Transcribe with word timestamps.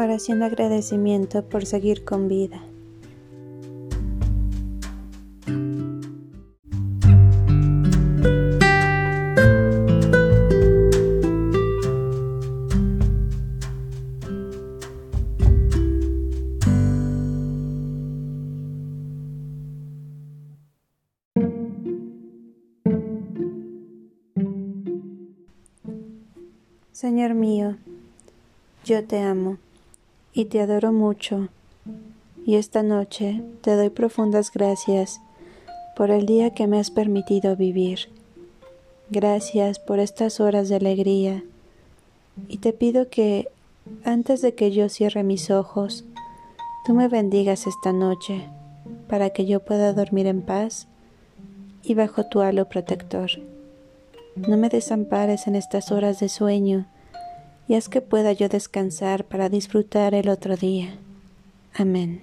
Oración 0.00 0.38
de 0.38 0.44
agradecimiento 0.44 1.44
por 1.44 1.66
seguir 1.66 2.04
con 2.04 2.28
vida. 2.28 2.62
Señor 26.92 27.34
mío, 27.34 27.76
yo 28.84 29.04
te 29.04 29.18
amo 29.18 29.58
y 30.32 30.46
te 30.46 30.60
adoro 30.60 30.92
mucho, 30.92 31.48
y 32.46 32.56
esta 32.56 32.82
noche 32.82 33.42
te 33.60 33.76
doy 33.76 33.90
profundas 33.90 34.50
gracias 34.52 35.20
por 35.96 36.10
el 36.10 36.26
día 36.26 36.54
que 36.54 36.66
me 36.66 36.78
has 36.78 36.90
permitido 36.90 37.56
vivir. 37.56 38.08
Gracias 39.10 39.78
por 39.78 39.98
estas 39.98 40.40
horas 40.40 40.68
de 40.68 40.76
alegría, 40.76 41.42
y 42.48 42.58
te 42.58 42.72
pido 42.72 43.08
que, 43.08 43.48
antes 44.04 44.42
de 44.42 44.54
que 44.54 44.70
yo 44.70 44.88
cierre 44.88 45.22
mis 45.22 45.50
ojos, 45.50 46.04
tú 46.86 46.94
me 46.94 47.08
bendigas 47.08 47.66
esta 47.66 47.92
noche, 47.92 48.48
para 49.08 49.30
que 49.30 49.46
yo 49.46 49.60
pueda 49.60 49.92
dormir 49.92 50.26
en 50.26 50.42
paz 50.42 50.86
y 51.82 51.94
bajo 51.94 52.24
tu 52.26 52.40
halo 52.40 52.68
protector. 52.68 53.30
No 54.36 54.56
me 54.56 54.68
desampares 54.68 55.46
en 55.46 55.56
estas 55.56 55.90
horas 55.90 56.20
de 56.20 56.28
sueño, 56.28 56.86
y 57.68 57.74
haz 57.74 57.88
que 57.88 58.00
pueda 58.00 58.32
yo 58.32 58.48
descansar 58.48 59.24
para 59.24 59.48
disfrutar 59.48 60.14
el 60.14 60.28
otro 60.28 60.56
día. 60.56 60.94
Amén. 61.74 62.22